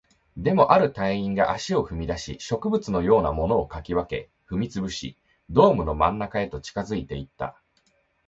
[0.35, 5.15] でも、ある隊員が足を踏み出し、植物のようなものを掻き分け、踏み潰し、
[5.51, 7.61] ドームの真ん中へと近づいていった